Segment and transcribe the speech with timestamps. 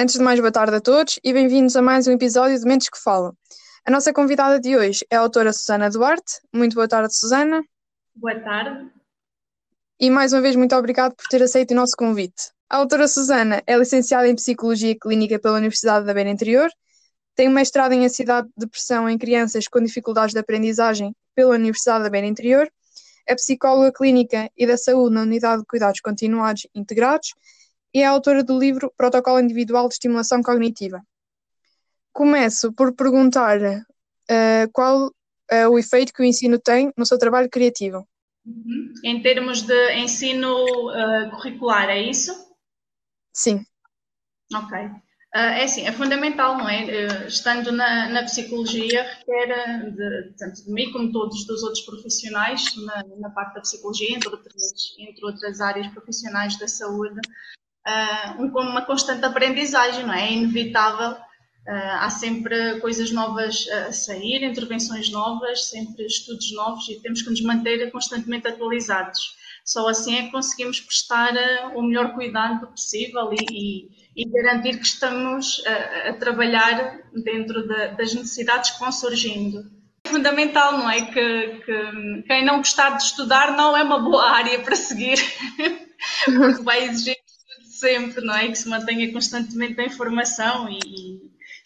[0.00, 2.88] Antes de mais, boa tarde a todos e bem-vindos a mais um episódio de Mentes
[2.88, 3.34] que Falam.
[3.84, 6.40] A nossa convidada de hoje é a autora Susana Duarte.
[6.50, 7.62] Muito boa tarde, Susana.
[8.14, 8.90] Boa tarde.
[10.00, 12.50] E mais uma vez, muito obrigado por ter aceito o nosso convite.
[12.70, 16.70] A autora Susana é licenciada em Psicologia Clínica pela Universidade da Beira Interior,
[17.36, 22.04] tem um mestrado em Ansiedade e Depressão em Crianças com Dificuldades de Aprendizagem pela Universidade
[22.04, 22.66] da Beira Interior,
[23.26, 27.34] é psicóloga clínica e da saúde na Unidade de Cuidados Continuados Integrados
[27.92, 31.02] e é autora do livro Protocolo Individual de Estimulação Cognitiva.
[32.12, 35.10] Começo por perguntar uh, qual
[35.50, 38.06] é o efeito que o ensino tem no seu trabalho criativo.
[38.46, 38.92] Uhum.
[39.04, 42.32] Em termos de ensino uh, curricular, é isso?
[43.32, 43.64] Sim.
[44.54, 44.78] Ok.
[45.32, 46.84] Uh, é assim, é fundamental, não é?
[46.84, 52.64] Uh, estando na, na, psicologia, requer, de, tanto de mim como todos os outros profissionais,
[52.84, 57.20] na, na, parte da psicologia, entre outras, entre outras áreas profissionais da saúde,
[57.86, 60.28] uh, uma constante aprendizagem, não é?
[60.28, 61.12] É inevitável.
[61.66, 67.30] Uh, há sempre coisas novas a sair, intervenções novas, sempre estudos novos e temos que
[67.30, 69.38] nos manter constantemente atualizados.
[69.64, 74.78] Só assim é que conseguimos prestar uh, o melhor cuidado possível e, e, e garantir
[74.78, 79.70] que estamos a, a trabalhar dentro da, das necessidades que vão surgindo.
[80.04, 81.02] É fundamental, não é?
[81.06, 85.18] Que, que quem não gostar de estudar não é uma boa área para seguir,
[86.24, 87.16] porque vai exigir
[87.80, 88.48] sempre, não é?
[88.48, 90.78] Que se mantenha constantemente a informação e,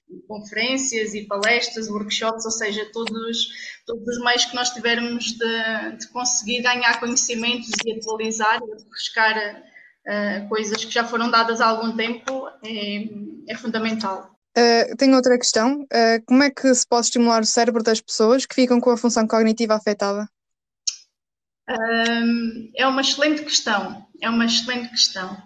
[0.08, 3.48] e conferências e palestras, workshops, ou seja, todos,
[3.86, 9.62] todos os meios que nós tivermos de, de conseguir ganhar conhecimentos e atualizar e refrescar
[10.06, 14.30] uh, coisas que já foram dadas há algum tempo é, é fundamental.
[14.56, 15.82] Uh, tenho outra questão.
[15.82, 18.96] Uh, como é que se pode estimular o cérebro das pessoas que ficam com a
[18.96, 20.28] função cognitiva afetada?
[22.76, 24.06] é uma excelente questão.
[24.20, 25.42] É uma excelente questão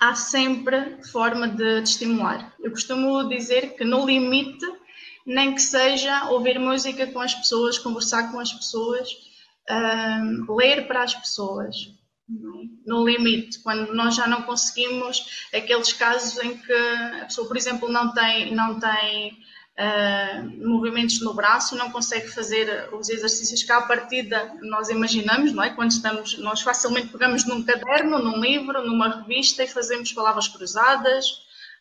[0.00, 2.54] há sempre forma de, de estimular.
[2.58, 4.66] Eu costumo dizer que no limite,
[5.26, 9.08] nem que seja ouvir música com as pessoas, conversar com as pessoas,
[10.48, 11.76] ler para as pessoas.
[12.86, 17.88] No limite, quando nós já não conseguimos aqueles casos em que a pessoa, por exemplo,
[17.88, 19.36] não tem, não tem
[19.78, 25.62] uh, movimentos no braço, não consegue fazer os exercícios que à partida nós imaginamos, não
[25.62, 25.70] é?
[25.70, 31.26] Quando estamos, nós facilmente pegamos num caderno, num livro, numa revista e fazemos palavras cruzadas,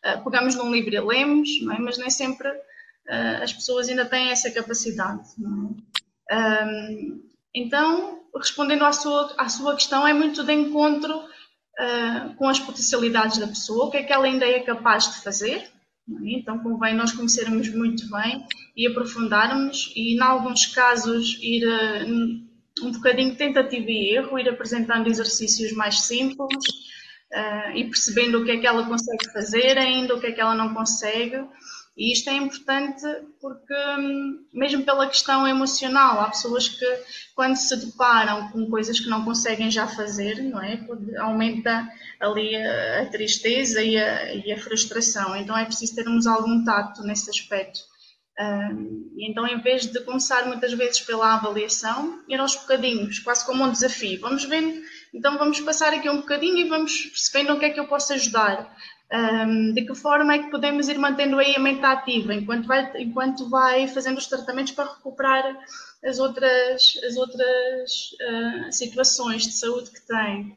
[0.06, 1.80] uh, pegamos num livro e lemos, não é?
[1.80, 5.90] Mas nem sempre uh, as pessoas ainda têm essa capacidade, não é?
[6.32, 7.24] Um,
[7.54, 13.38] então, respondendo à sua, à sua questão, é muito de encontro uh, com as potencialidades
[13.38, 15.70] da pessoa, o que é que ela ainda é capaz de fazer,
[16.24, 16.40] é?
[16.40, 22.92] Então convém nós conhecermos muito bem e aprofundarmos e, em alguns casos, ir uh, um
[22.92, 26.66] bocadinho tentativa e erro, ir apresentando exercícios mais simples
[27.34, 30.42] uh, e percebendo o que é que ela consegue fazer ainda, o que é que
[30.42, 31.38] ela não consegue
[32.00, 33.04] e isto é importante
[33.42, 36.86] porque, hum, mesmo pela questão emocional, há pessoas que,
[37.36, 40.80] quando se deparam com coisas que não conseguem já fazer, não é?
[41.20, 41.86] Aumenta
[42.18, 45.36] ali a, tristeza e a, e a, frustração.
[45.36, 47.82] Então é preciso termos algum tato nesse aspecto.
[48.40, 53.66] Um, então, em vez de começar muitas vezes pela avaliação, ir aos bocadinhos, quase como
[53.66, 54.22] um desafio.
[54.22, 54.82] Vamos vendo,
[55.14, 58.14] então vamos passar aqui um bocadinho e vamos percebendo o que é que eu posso
[58.14, 58.74] ajudar.
[59.12, 62.92] Um, de que forma é que podemos ir mantendo aí a mente ativa enquanto vai,
[63.02, 65.58] enquanto vai fazendo os tratamentos para recuperar
[66.06, 70.56] as outras, as outras uh, situações de saúde que tem?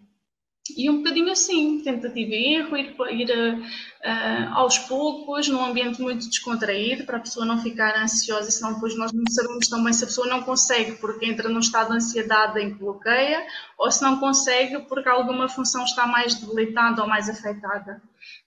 [0.70, 6.28] E um bocadinho assim, tentativa e erro, ir, ir uh, aos poucos, num ambiente muito
[6.28, 10.06] descontraído, para a pessoa não ficar ansiosa, senão depois nós não sabemos também se a
[10.06, 13.44] pessoa não consegue porque entra num estado de ansiedade em que bloqueia,
[13.76, 18.00] ou se não consegue porque alguma função está mais debilitada ou mais afetada.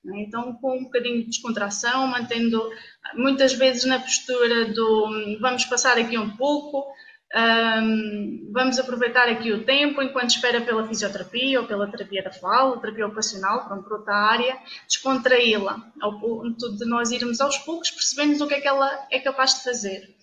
[0.05, 0.21] É?
[0.21, 2.69] Então, com um bocadinho de descontração, mantendo
[3.13, 6.85] muitas vezes na postura do vamos passar aqui um pouco,
[7.35, 12.79] um, vamos aproveitar aqui o tempo enquanto espera pela fisioterapia ou pela terapia da fala,
[12.79, 18.47] terapia ocupacional, pronto, outra área, descontraí-la, ao ponto de nós irmos aos poucos percebendo o
[18.47, 20.15] que é que ela é capaz de fazer.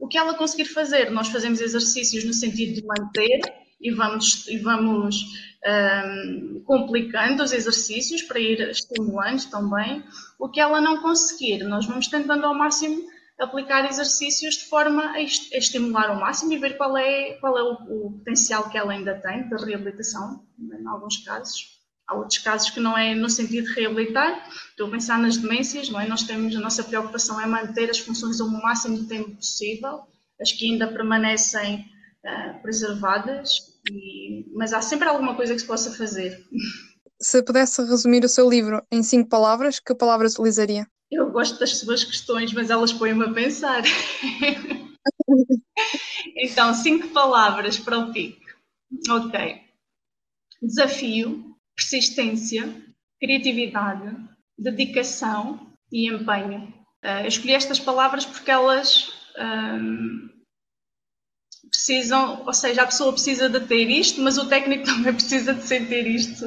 [0.00, 3.40] O que ela conseguir fazer, nós fazemos exercícios no sentido de manter
[3.80, 5.24] e vamos, e vamos
[5.64, 10.02] um, complicando os exercícios para ir estimulando também.
[10.40, 13.11] O que ela não conseguir, nós vamos tentando ao máximo
[13.42, 17.72] aplicar exercícios de forma a estimular ao máximo e ver qual é, qual é o,
[17.72, 21.72] o potencial que ela ainda tem de reabilitação, em alguns casos.
[22.08, 24.48] Há outros casos que não é no sentido de reabilitar.
[24.70, 26.06] Estou a pensar nas demências, não é?
[26.06, 30.00] Nós temos, a nossa preocupação é manter as funções o máximo de tempo possível,
[30.40, 31.86] as que ainda permanecem
[32.24, 36.44] uh, preservadas, e, mas há sempre alguma coisa que se possa fazer.
[37.20, 40.86] Se pudesse resumir o seu livro em cinco palavras, que palavras utilizaria?
[41.12, 43.82] Eu gosto das suas questões, mas elas põem-me a pensar.
[46.34, 48.40] então, cinco palavras para o pique.
[49.10, 49.60] Ok.
[50.62, 52.74] Desafio, persistência,
[53.20, 54.16] criatividade,
[54.56, 56.72] dedicação e empenho.
[57.04, 60.30] Uh, eu escolhi estas palavras porque elas um,
[61.68, 65.62] precisam, ou seja, a pessoa precisa de ter isto, mas o técnico também precisa de
[65.62, 66.46] sentir isto.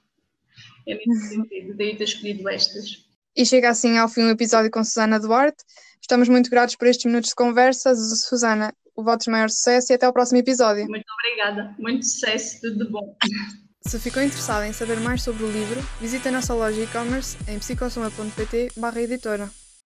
[0.88, 3.04] é nesse sentido, daí ter escolhido estas.
[3.36, 5.64] E chega assim ao fim o episódio com Susana Duarte.
[6.00, 7.94] Estamos muito gratos por estes minutos de conversa.
[7.94, 10.86] Susana, o voto de maior sucesso e até ao próximo episódio.
[10.86, 11.74] Muito obrigada.
[11.78, 13.16] Muito sucesso, tudo de bom.
[13.80, 17.58] Se ficou interessado em saber mais sobre o livro, visite a nossa loja e-commerce em
[17.58, 19.63] psicossoma.pt editora.